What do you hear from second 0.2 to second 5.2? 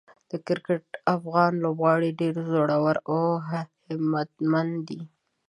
د کرکټ افغان لوبغاړي ډېر زړور او همتمن دي.